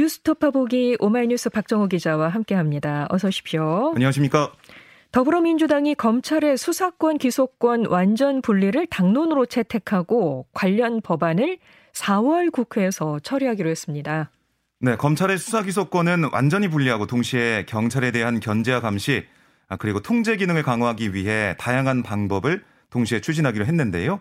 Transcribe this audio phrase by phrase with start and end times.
[0.00, 3.06] 뉴스토파 보기 오마이뉴스 박정호 기자와 함께합니다.
[3.10, 3.92] 어서 오십시오.
[3.94, 4.50] 안녕하십니까?
[5.12, 11.58] 더불어민주당이 검찰의 수사권 기소권 완전 분리를 당론으로 채택하고 관련 법안을
[11.92, 14.30] 4월 국회에서 처리하기로 했습니다.
[14.78, 19.26] 네, 검찰의 수사 기소권은 완전히 분리하고 동시에 경찰에 대한 견제와 감시
[19.68, 24.20] 아, 그리고 통제 기능을 강화하기 위해 다양한 방법을 동시에 추진하기로 했는데요.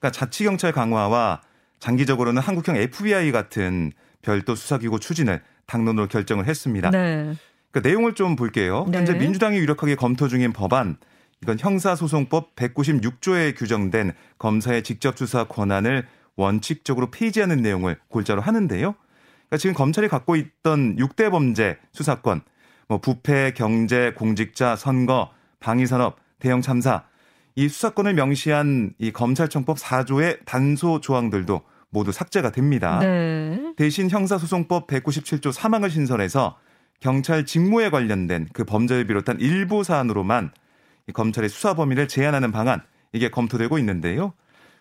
[0.00, 1.42] 그러니까 자치경찰 강화와
[1.78, 6.90] 장기적으로는 한국형 FBI 같은 별도 수사기구 추진을 당론으로 결정을 했습니다.
[6.90, 7.34] 네.
[7.70, 8.86] 그 내용을 좀 볼게요.
[8.88, 8.98] 네.
[8.98, 10.96] 현재 민주당이 유력하게 검토 중인 법안
[11.42, 18.94] 이건 형사소송법 196조에 규정된 검사의 직접 수사 권한을 원칙적으로 폐지하는 내용을 골자로 하는데요.
[18.94, 22.42] 그러니까 지금 검찰이 갖고 있던 6대 범죄 수사권,
[22.88, 25.30] 뭐 부패, 경제, 공직자, 선거,
[25.60, 27.04] 방위산업, 대형 참사
[27.54, 32.98] 이 수사권을 명시한 이 검찰청법 4조의 단소 조항들도 모두 삭제가 됩니다.
[33.00, 33.74] 네.
[33.76, 36.58] 대신 형사소송법 197조 3항을 신설해서
[37.00, 40.52] 경찰 직무에 관련된 그 범죄를 비롯한 일부 사안으로만
[41.12, 42.80] 검찰의 수사 범위를 제한하는 방안
[43.12, 44.32] 이게 검토되고 있는데요.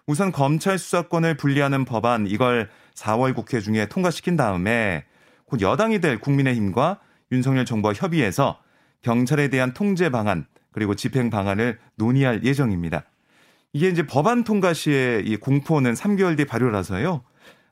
[0.08, 5.03] 우선 검찰 수사권을 분리하는 법안 이걸 4월 국회 중에 통과시킨 다음에
[5.46, 7.00] 곧 여당이 될 국민의힘과
[7.31, 8.59] 윤석열 정부와 협의해서
[9.02, 13.03] 경찰에 대한 통제 방안 그리고 집행 방안을 논의할 예정입니다.
[13.74, 17.24] 이게 이제 법안 통과 시에 이 공포는 3개월 뒤 발효라서요.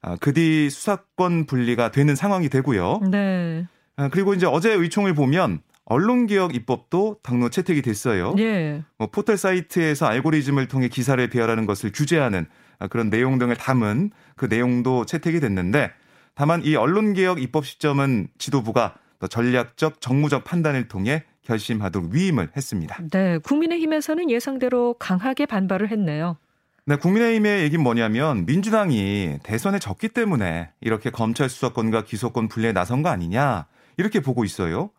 [0.02, 3.02] 아, 그 뒤 수사권 분리가 되는 상황이 되고요.
[3.11, 3.66] 네.
[3.97, 8.36] 아, 그리고 이제 어제 의총을 보면 언론개혁 입법도 당로 채택이 됐어요.
[8.38, 8.83] 예.
[8.97, 12.45] 뭐 포털 사이트에서 알고리즘을 통해 기사를 배열하는 것을 규제하는
[12.77, 15.92] 아, 그런 내용 등을 담은 그 내용도 채택이 됐는데
[16.36, 18.95] 다만 이 언론개혁 입법 시점은 지도부가
[19.30, 22.97] 전략적 정무적 판단을 통해 결심하도록 위임을 했습니다.
[23.11, 26.38] 네, 국민의힘에서는 예상대로 강하게 반발을 했네요.
[26.86, 33.09] 네, 국민의힘의 얘기는 뭐냐면 민주당이 대선에 졌기 때문에 이렇게 검찰 수사권과 기소권 분리에 나선 거
[33.09, 33.65] 아니냐
[33.98, 34.92] 이렇게 보고 있어요.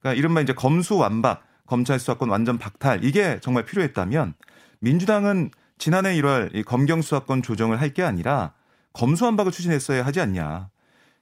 [0.00, 4.34] 그러니까 이른바 이제 검수 완박, 검찰 수사권 완전 박탈 이게 정말 필요했다면
[4.80, 8.52] 민주당은 지난해 1월 이 검경 수사권 조정을 할 게 아니라
[8.92, 10.68] 검수 완박을 추진했어야 하지 않냐.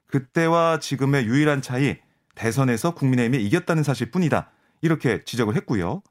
[0.06, 1.96] 그때와 지금의 유일한 차이
[2.34, 4.50] 대선에서 국민의힘이 이겼다는 사실뿐이다.
[4.84, 6.02] 이렇게 지적을 했고요.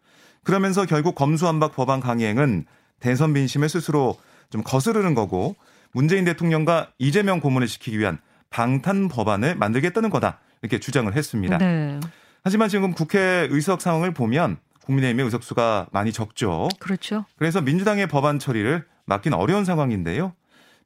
[0.44, 2.66] 그러면서 결국 검수완박 법안 강행은
[3.00, 4.18] 대선 민심을 스스로
[4.50, 5.56] 좀 거스르는 거고
[5.92, 8.18] 문재인 대통령과 이재명 고문을 시키기 위한
[8.50, 10.40] 방탄 법안을 만들겠다는 거다.
[10.64, 11.60] 이렇게 주장을 했습니다.
[11.60, 12.00] 네.
[12.44, 16.68] 하지만 지금 국회 의석 상황을 보면 국민의힘의 의석수가 많이 적죠.
[16.80, 17.26] 그렇죠.
[17.38, 20.34] 그래서 민주당의 법안 처리를 막긴 어려운 상황인데요.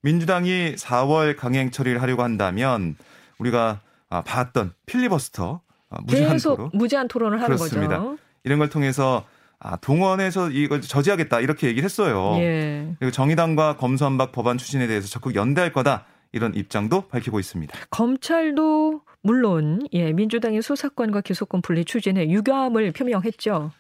[0.02, 2.96] 민주당이 4월 강행 처리를 하려고 한다면
[3.40, 6.70] 우리가 봤던 필리버스터 아, 무제한 토론.
[6.74, 8.00] 무제한 토론을 하는 그렇습니다.
[8.00, 8.18] 거죠.
[8.44, 9.26] 이런 걸 통해서
[9.60, 12.36] 아, 동원해서 이걸 저지하겠다 이렇게 얘기를 했어요.
[12.38, 12.96] 예.
[13.00, 17.78] 그리고 정의당과 검수한박 법안 추진에 대해서 적극 연대할 거다 이런 입장도 밝히고 있습니다.
[17.90, 23.72] 검찰도 물론 예, 민주당의 수사권과 기소권 분리 추진에 유감을 표명했죠.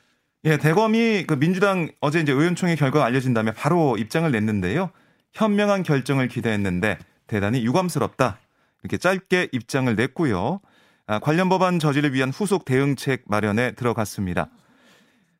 [0.46, 4.90] 예, 대검이 그 민주당 어제 이제 의원총회 결과가 알려진 다음에 바로 입장을 냈는데요.
[5.34, 6.98] 현명한 결정을 기대했는데
[7.28, 8.40] 대단히 유감스럽다.
[8.82, 10.62] 이렇게 짧게 입장을 냈고요.
[11.08, 14.50] 아, 관련 법안 저지를 위한 후속 대응책 마련에 들어갔습니다.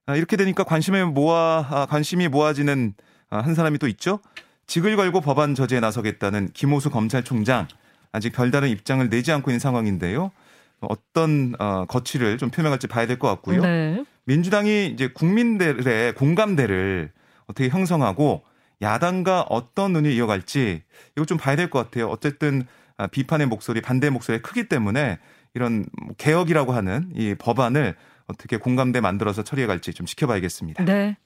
[0.06, 2.94] 아, 이렇게 되니까 관심을 모아 아, 관심이 모아지는
[3.30, 4.20] 한 사람이 또 있죠.
[4.68, 7.68] 직을 걸고 법안 저지에 나서겠다는 김호수 검찰총장
[8.14, 10.32] 아직 별다른 입장을 내지 않고 있는 상황인데요.
[10.80, 13.62] 어떤 어, 거취를 좀 표명할지 봐야 될 것 같고요.
[13.62, 14.06] 네.
[14.26, 17.12] 민주당이 이제 국민들의 공감대를
[17.48, 18.44] 어떻게 형성하고
[18.82, 20.84] 야당과 어떤 논의 이어갈지
[21.16, 22.08] 이거 좀 봐야 될 것 같아요.
[22.08, 22.66] 어쨌든
[23.12, 25.18] 비판의 목소리, 반대 목소리가 크기 때문에
[25.54, 25.86] 이런
[26.18, 27.96] 개혁이라고 하는 이 법안을
[28.28, 30.86] 어떻게 공감대 만들어서 처리해 갈지 좀 지켜봐야겠습니다.
[30.86, 31.18] 네.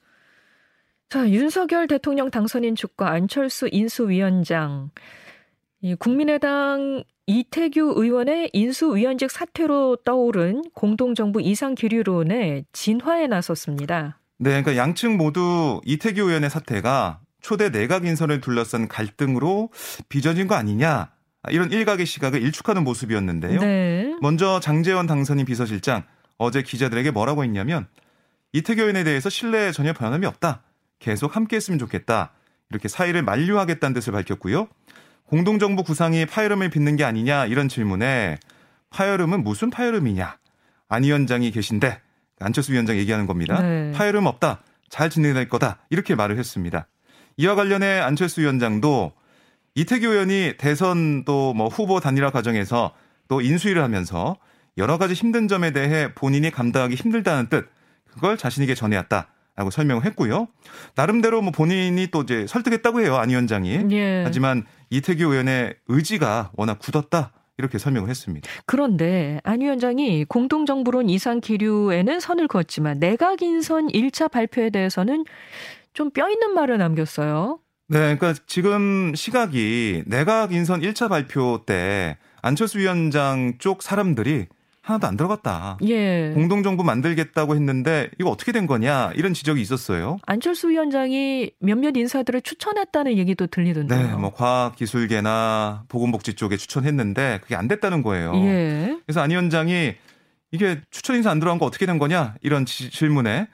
[1.08, 4.90] 자, 윤석열 대통령 당선인 측과 안철수 인수위원장,
[5.82, 14.20] 이 국민의당 이태규 의원의 인수위원직 사퇴로 떠오른 공동정부 이상 기류론의 진화에 나섰습니다.
[14.38, 19.70] 네, 그러니까 양측 모두 이태규 의원의 사퇴가 초대 내각 인선을 둘러싼 갈등으로
[20.08, 21.10] 빚어진 거 아니냐
[21.50, 23.60] 이런 일각의 시각을 일축하는 모습이었는데요.
[23.60, 24.11] 네.
[24.22, 26.04] 먼저 장재원 당선인 비서실장
[26.38, 27.88] 어제 기자들에게 뭐라고 했냐면
[28.52, 30.62] 이태규 의원에 대해서 신뢰에 전혀 변함이 없다.
[31.00, 32.30] 계속 함께 했으면 좋겠다.
[32.70, 34.68] 이렇게 사의를 만류하겠다는 뜻을 밝혔고요.
[35.24, 38.38] 공동정부 구상이 파열음을 빚는 게 아니냐 이런 질문에
[38.90, 40.38] 파열음은 무슨 파열음이냐.
[40.88, 42.00] 안 위원장이 계신데
[42.38, 43.60] 안철수 위원장 얘기하는 겁니다.
[43.60, 43.90] 네.
[43.90, 44.62] 파열음 없다.
[44.88, 45.78] 잘 진행될 거다.
[45.90, 46.86] 이렇게 말을 했습니다.
[47.38, 49.14] 이와 관련해 안철수 위원장도
[49.74, 52.94] 이태규 의원이 대선 또 뭐 후보 단일화 과정에서
[53.32, 54.36] 또 인수위를 하면서
[54.76, 57.66] 여러 가지 힘든 점에 대해 본인이 감당하기 힘들다는 뜻
[58.12, 59.28] 그걸 자신에게 전해왔다.
[59.56, 60.48] 라고 설명을 했고요.
[60.96, 63.16] 나름대로 뭐 본인이 또 이제 설득했다고 해요.
[63.16, 63.86] 안 위원장이.
[63.90, 64.22] 예.
[64.24, 67.32] 하지만 이태규 의원의 의지가 워낙 굳었다.
[67.56, 68.50] 이렇게 설명을 했습니다.
[68.66, 75.24] 그런데 안 위원장이 공동정부론 이상 기류에는 선을 그었지만 내각 인선 1차 발표에 대해서는
[75.94, 77.60] 좀 뼈 있는 말을 남겼어요.
[77.88, 84.46] 네, 그러니까 지금 시각이 내각 인선 1차 발표 때 안철수 위원장 쪽 사람들이
[84.82, 85.78] 하나도 안 들어갔다.
[85.86, 86.32] 예.
[86.34, 90.18] 공동정부 만들겠다고 했는데 이거 어떻게 된 거냐 이런 지적이 있었어요.
[90.26, 94.06] 안철수 위원장이 몇몇 인사들을 추천했다는 얘기도 들리던데요.
[94.06, 98.34] 네, 뭐 과학기술계나 보건복지 쪽에 추천했는데 그게 안 됐다는 거예요.
[98.34, 98.98] 예.
[99.06, 99.94] 그래서 안 위원장이
[100.50, 103.46] 이게 추천 인사 안 들어간 거 어떻게 된 거냐 이런 지, 질문에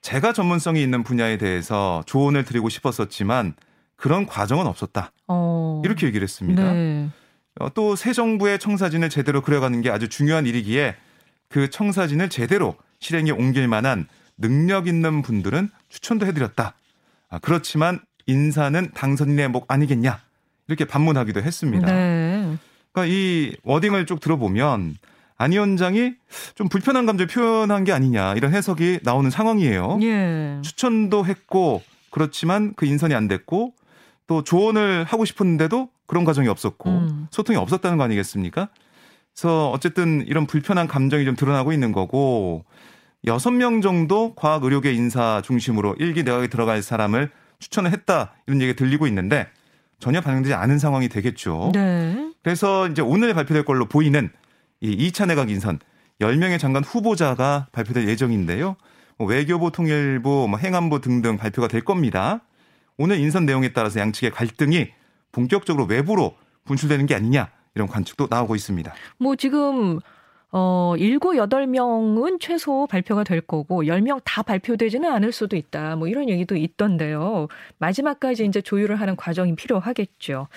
[0.00, 3.52] 제가 전문성이 있는 분야에 대해서 조언을 드리고 싶었었지만
[3.96, 5.12] 그런 과정은 없었다.
[5.28, 5.82] 어.
[5.84, 6.72] 이렇게 얘기를 했습니다.
[6.72, 7.10] 네.
[7.60, 10.96] 어, 또새 정부의 청사진을 제대로 그려가는 게 아주 중요한 일이기에
[11.48, 14.06] 그 청사진을 제대로 실행에 옮길 만한
[14.38, 16.74] 능력 있는 분들은 추천도 해드렸다.
[17.28, 20.20] 아, 그렇지만 인사는 당선인의 목 아니겠냐
[20.68, 21.86] 이렇게 반문하기도 했습니다.
[21.86, 22.56] 네.
[22.92, 24.96] 그러니까 이 워딩을 쭉 들어보면
[25.36, 26.14] 안 위원장이
[26.54, 29.98] 좀 불편한 감정을 표현한 게 아니냐 이런 해석이 나오는 상황이에요.
[30.02, 30.58] 예.
[30.62, 33.74] 추천도 했고 그렇지만 그 인선이 안 됐고
[34.26, 37.28] 또 조언을 하고 싶었는데도 그런 과정이 없었고 음.
[37.30, 38.70] 소통이 없었다는 거 아니겠습니까?
[39.32, 42.64] 그래서 어쨌든 이런 불편한 감정이 좀 드러나고 있는 거고
[43.26, 47.30] 여섯 명 정도 과학 의료계 인사 중심으로 일기 내각에 들어갈 사람을
[47.60, 49.46] 추천을 했다 이런 얘기가 들리고 있는데
[50.00, 51.70] 전혀 반영되지 않은 상황이 되겠죠.
[51.74, 52.32] 네.
[52.42, 54.30] 그래서 이제 오늘 발표될 걸로 보이는
[54.80, 55.78] 이 2차 내각 인선
[56.20, 58.74] 10명의 장관 후보자가 발표될 예정인데요.
[59.16, 62.40] 뭐 외교부, 통일부, 뭐 행안부 등등 발표가 될 겁니다.
[62.96, 64.88] 오늘 인선 내용에 따라서 양측의 갈등이
[65.32, 66.34] 본격적으로 외부로
[66.64, 68.92] 분출되는 게 아니냐 이런 관측도 나오고 있습니다.
[69.18, 70.00] 뭐 지금
[70.52, 75.96] 어, 7, 8명은 최소 발표가 될 거고 10명 다 발표되지는 않을 수도 있다.
[75.96, 77.46] 뭐 이런 얘기도 있던데요.
[77.78, 80.48] 마지막까지 이제 조율을 하는 과정이 필요하겠죠.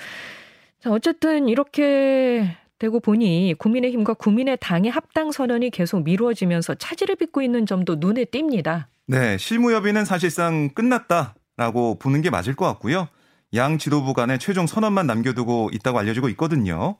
[0.80, 7.96] 자, 어쨌든 이렇게 되고 보니 국민의힘과 국민의당의 합당 선언이 계속 미루어지면서 차질을 빚고 있는 점도
[7.96, 8.86] 눈에 띕니다.
[9.06, 13.08] 네, 실무협의는 사실상 끝났다라고 보는 게 맞을 것 같고요.
[13.54, 16.96] 양 지도부 간의 최종 선언만 남겨두고 있다고 알려지고 있거든요.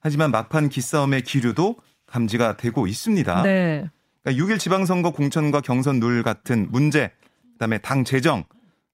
[0.00, 1.76] 하지만 막판 기싸움의 기류도
[2.06, 3.42] 감지가 되고 있습니다.
[3.42, 3.90] 네.
[4.22, 7.10] 그러니까 6일 지방선거 공천과 경선 룰 같은 문제,
[7.52, 8.44] 그다음에 당 재정,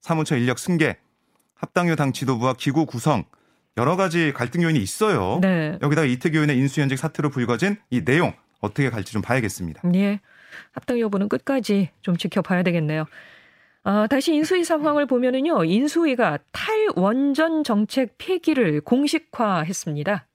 [0.00, 0.96] 사무처 인력 승계,
[1.54, 3.24] 합당요 당 지도부와 기구 구성
[3.76, 5.38] 여러 가지 갈등 요인이 있어요.
[5.40, 5.78] 네.
[5.82, 9.82] 여기다가 이태규 의원의 인수위원직 사태로 불거진 이 내용 어떻게 갈지 좀 봐야겠습니다.
[9.94, 10.20] 예.
[10.72, 13.06] 합당 여부는 끝까지 좀 지켜봐야 되겠네요.
[13.86, 20.26] 아, 다시 인수위 상황을 보면은요, 인수위가 탈원전 정책 폐기를 공식화했습니다.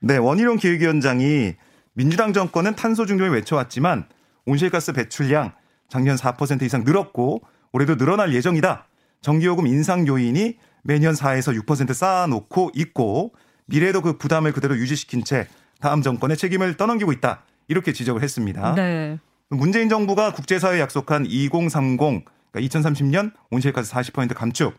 [0.00, 1.54] 네, 원희룡 기획위원장이
[1.92, 4.06] 민주당 정권은 탄소 중립을 외쳐왔지만
[4.46, 5.52] 온실가스 배출량
[5.88, 7.42] 작년 4% 이상 늘었고
[7.72, 8.86] 올해도 늘어날 예정이다.
[9.20, 13.32] 전기요금 인상 요인이 매년 4에서 6% 쌓아놓고 있고
[13.66, 15.46] 미래에도 그 부담을 그대로 유지시킨 채
[15.80, 17.44] 다음 정권의 책임을 떠넘기고 있다.
[17.68, 18.74] 이렇게 지적을 했습니다.
[18.74, 19.18] 네.
[19.50, 24.74] 문재인 정부가 국제사회에 약속한 2030, 그러니까 2030년 온실가스 40% 감축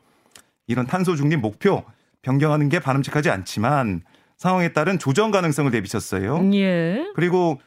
[0.68, 1.84] 이런 탄소 중립 목표
[2.22, 4.02] 변경하는 게 바람직하지 않지만
[4.38, 6.50] 상황에 따른 조정 가능성을 내비쳤어요.
[6.54, 7.06] 예.
[7.16, 7.60] 그리고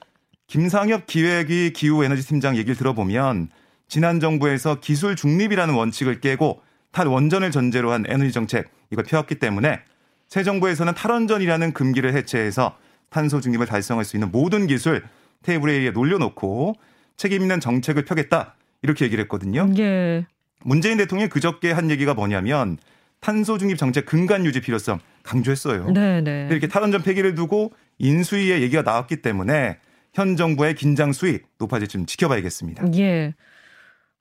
[0.47, 3.51] 김상엽 기획위 기후에너지 팀장 얘기를 들어보면
[3.89, 9.81] 지난 정부에서 기술 중립이라는 원칙을 깨고 탈원전을 전제로 한 에너지 정책 이걸 펴왔기 때문에
[10.29, 12.77] 새 정부에서는 탈원전이라는 금기를 해체해서
[13.11, 15.03] 탄소 중립을 달성할 수 있는 모든 기술
[15.43, 16.75] 테이블 A에 놀려놓고
[17.17, 19.69] 책임 있는 정책을 펴겠다 이렇게 얘기를 했거든요.
[19.79, 20.27] 예.
[20.65, 22.79] 문재인 대통령이 그저께 한 얘기가 뭐냐면
[23.21, 25.93] 탄소 중립 정책 근간 유지 필요성 강조했어요.
[25.93, 26.49] 네네.
[26.51, 29.79] 이렇게 탈원전 폐기를 두고 인수위의 얘기가 나왔기 때문에
[30.13, 32.85] 현 정부의 긴장 수위 높아질지 좀 지켜봐야겠습니다.
[32.97, 33.35] 예.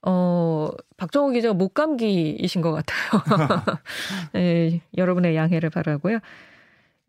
[0.03, 3.79] 어, 박정호 기자 목감기이신 것 같아요.
[4.35, 6.19] 예, 여러분의 양해를 바라고요.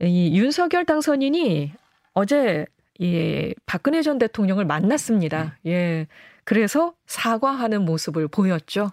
[0.01, 1.73] 이 윤석열 당선인이
[2.15, 2.67] 어제
[2.99, 5.57] 이 박근혜 전 대통령을 만났습니다.
[5.67, 6.07] 예.
[6.45, 8.91] 그래서 사과하는 모습을 보였죠.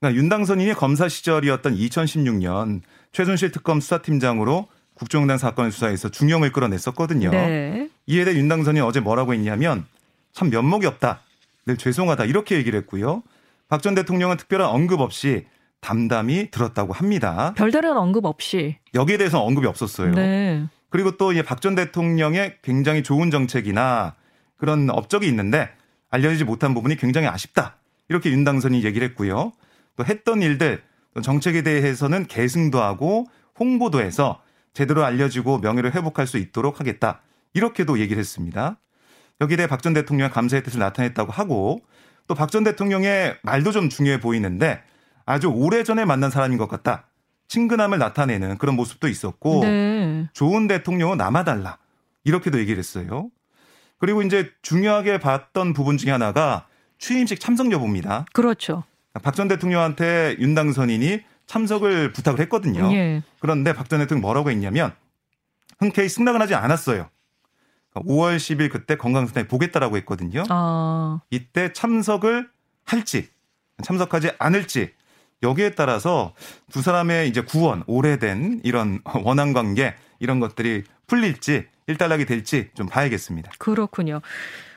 [0.00, 2.80] 그러니까 윤 당선인이 검사 시절이었던 2016년
[3.12, 7.30] 최순실 특검 수사팀장으로 국정농단 사건을 수사해서 중형을 끌어냈었거든요.
[7.30, 7.88] 네.
[8.06, 9.86] 이에 대해 윤 당선인이 어제 뭐라고 했냐면
[10.32, 11.20] 참 면목이 없다.
[11.66, 12.24] 늘 죄송하다.
[12.24, 13.22] 이렇게 얘기를 했고요.
[13.68, 15.46] 박 전 대통령은 특별한 언급 없이
[15.80, 17.54] 담담히 들었다고 합니다.
[17.56, 18.76] 별다른 언급 없이.
[18.94, 20.12] 여기에 대해서 언급이 없었어요.
[20.12, 20.66] 네.
[20.90, 24.14] 그리고 또 박전 대통령의 굉장히 좋은 정책이나
[24.56, 25.70] 그런 업적이 있는데
[26.10, 27.76] 알려지지 못한 부분이 굉장히 아쉽다.
[28.08, 29.52] 이렇게 윤 당선인이 얘기를 했고요.
[29.96, 30.82] 또 했던 일들,
[31.14, 33.26] 또 정책에 대해서는 계승도 하고
[33.58, 34.40] 홍보도 해서
[34.72, 37.20] 제대로 알려지고 명예를 회복할 수 있도록 하겠다.
[37.54, 38.78] 이렇게도 얘기를 했습니다.
[39.40, 41.80] 여기에 대해 박 전 대통령 감사의 뜻을 나타냈다고 하고
[42.26, 44.82] 또 박 전 대통령의 말도 좀 중요해 보이는데
[45.26, 47.06] 아주 오래전에 만난 사람인 것 같다.
[47.48, 50.28] 친근함을 나타내는 그런 모습도 있었고 네.
[50.34, 51.78] 좋은 대통령은 남아달라.
[52.24, 53.30] 이렇게도 얘기를 했어요.
[53.98, 56.66] 그리고 이제 중요하게 봤던 부분 중에 하나가
[56.98, 58.26] 취임식 참석 여부입니다.
[58.32, 58.84] 그렇죠.
[59.22, 62.92] 박 전 대통령한테 윤 당선인이 참석을 부탁을 했거든요.
[62.92, 63.22] 예.
[63.40, 64.92] 그런데 박 전 대통령 뭐라고 했냐면
[65.78, 67.08] 흔쾌히 승낙은 하지 않았어요.
[67.94, 70.44] 5월 10일 그때 건강상태 보겠다라고 했거든요.
[70.50, 71.20] 아.
[71.30, 72.48] 이때 참석을
[72.84, 73.28] 할지
[73.82, 74.92] 참석하지 않을지
[75.42, 76.34] 여기에 따라서
[76.70, 83.50] 두 사람의 이제 구원 오래된 이런 원한 관계 이런 것들이 풀릴지 일단락이 될지 좀 봐야겠습니다.
[83.58, 84.20] 그렇군요.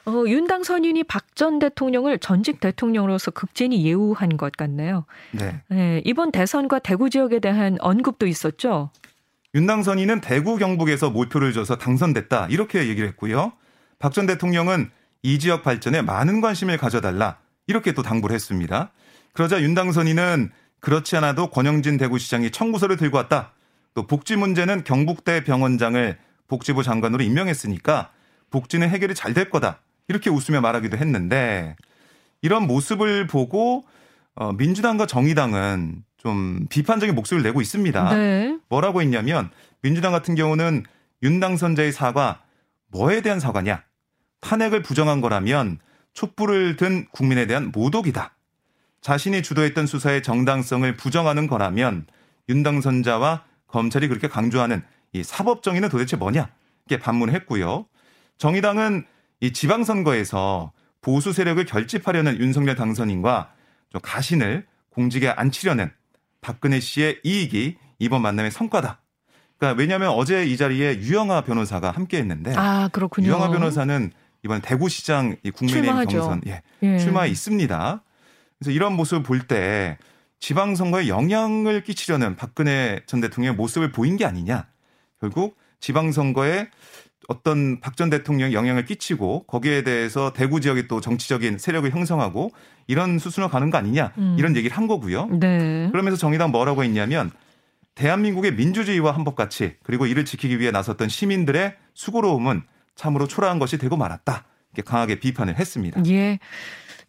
[0.05, 5.05] 어, 윤당 선인이 박 전 대통령을 전직 대통령으로서 극진히 예우한 것 같네요.
[5.31, 5.61] 네.
[5.69, 6.01] 네.
[6.05, 8.91] 이번 대선과 대구 지역에 대한 언급도 있었죠.
[9.55, 13.53] 윤당 선인은 대구 경북에서 몰표를 줘서 당선됐다 이렇게 얘기를 했고요.
[13.99, 14.89] 박 전 대통령은
[15.23, 18.91] 이 지역 발전에 많은 관심을 가져달라 이렇게 또 당부를 했습니다.
[19.33, 23.53] 그러자 윤당 선인은 그렇지 않아도 권영진 대구시장이 청구서를 들고 왔다.
[23.93, 26.17] 또 복지 문제는 경북대 병원장을
[26.47, 28.11] 복지부 장관으로 임명했으니까
[28.49, 29.79] 복지는 해결이 잘 될 거다.
[30.07, 31.75] 이렇게 웃으며 말하기도 했는데
[32.41, 33.83] 이런 모습을 보고
[34.35, 38.13] 어, 민주당과 정의당은 좀 비판적인 목소리를 내고 있습니다.
[38.15, 38.57] 네.
[38.69, 39.49] 뭐라고 했냐면
[39.81, 40.83] 민주당 같은 경우는
[41.23, 42.41] 윤 당선자의 사과
[42.87, 43.83] 뭐에 대한 사과냐?
[44.41, 45.79] 탄핵을 부정한 거라면
[46.13, 48.35] 촛불을 든 국민에 대한 모독이다.
[49.01, 52.05] 자신이 주도했던 수사의 정당성을 부정하는 거라면
[52.49, 56.49] 윤 당선자와 검찰이 그렇게 강조하는 이 사법 정의는 도대체 뭐냐?
[56.87, 57.85] 이렇게 반문했고요.
[58.37, 59.05] 정의당은
[59.39, 63.53] 이 지방선거에서 보수 세력을 결집하려는 윤석열 당선인과
[63.89, 65.91] 좀 가신을 공직에 앉히려는
[66.41, 69.01] 박근혜 씨의 이익이 이번 만남의 성과다.
[69.57, 73.27] 그러니까 왜냐하면 어제 이 자리에 유영아 변호사가 함께했는데 아 그렇군요.
[73.27, 74.11] 유영아 변호사는
[74.43, 76.97] 이번 대구시장 국민의힘 경선 예, 예.
[76.97, 78.03] 출마에 있습니다.
[78.59, 79.97] 그래서 이런 모습을 볼 때
[80.41, 84.67] 지방선거에 영향을 끼치려는 박근혜 전 대통령의 모습을 보인 게 아니냐.
[85.21, 86.67] 결국 지방선거에
[87.27, 92.51] 어떤 박 전 대통령이 영향을 끼치고 거기에 대해서 대구 지역이 또 정치적인 세력을 형성하고
[92.87, 94.35] 이런 수순으로 가는 거 아니냐 음.
[94.39, 95.27] 이런 얘기를 한 거고요.
[95.27, 95.87] 네.
[95.91, 97.29] 그러면서 정의당 뭐라고 했냐면
[97.93, 102.63] 대한민국의 민주주의와 헌법 가치 그리고 이를 지키기 위해 나섰던 시민들의 수고로움은
[102.95, 104.45] 참으로 초라한 것이 되고 말았다.
[104.73, 106.01] 이렇게 강하게 비판을 했습니다.
[106.07, 106.39] 예.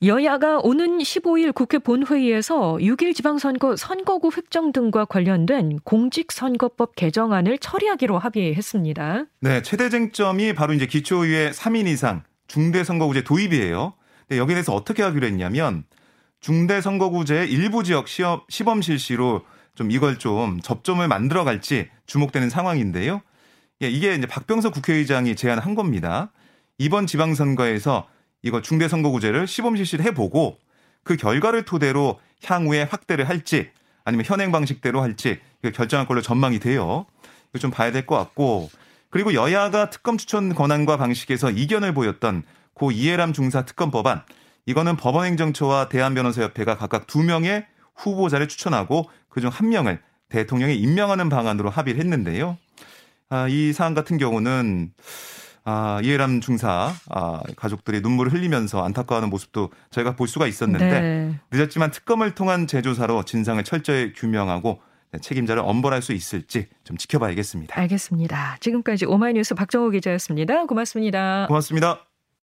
[0.05, 9.27] 여야가 오는 15일 국회 본회의에서 6일 지방선거 선거구 획정 등과 관련된 공직선거법 개정안을 처리하기로 합의했습니다.
[9.39, 13.95] 네, 최대 쟁점이 바로 이제 기초의회 3인 이상 중대선거구제 도입이에요.
[14.27, 15.85] 근데 여기에 대해서 어떻게 하기로 했냐면
[16.41, 19.43] 중대선거구제 일부 지역 시험, 시범 실시로
[19.77, 23.23] 좀 이걸 좀 접점을 만들어 갈지 주목되는 상황인데요.
[23.83, 26.33] 예, 이게 이제 박병석 국회의장이 제안한 겁니다.
[26.79, 28.09] 이번 지방선거에서
[28.43, 30.59] 이거 중대선거구제를 시범 실시를 해보고
[31.05, 33.71] 그 결과를 토대로 향후에 확대를 할지
[34.05, 35.41] 아니면 현행 방식대로 할지
[35.75, 37.07] 결정할 걸로 전망이 돼요.
[37.51, 38.71] 이거 좀 봐야 될 것 같고
[39.11, 42.43] 그리고 여야가 특검 추천 권한과 방식에서 이견을 보였던
[42.75, 44.23] 고 이해람 중사 특검 법안
[44.67, 52.01] 이거는 법원행정처와 대한변호사협회가 각각 두 명의 후보자를 추천하고 그중 한 명을 대통령이 임명하는 방안으로 합의를
[52.01, 52.57] 했는데요.
[53.29, 54.93] 아, 이 사안 같은 경우는
[55.65, 61.41] 아, 이해람 중사 아, 가족들이 눈물을 흘리면서 안타까워하는 모습도 저희가 볼 수가 있었는데 네.
[61.53, 64.81] 늦었지만 특검을 통한 재조사로 진상을 철저히 규명하고
[65.21, 67.79] 책임자를 엄벌할 수 있을지 좀 지켜봐야겠습니다.
[67.79, 68.57] 알겠습니다.
[68.61, 70.67] 지금까지 오마이뉴스 박정호 기자였습니다.
[70.67, 71.47] 고맙습니다.
[71.49, 72.12] 고맙습니다.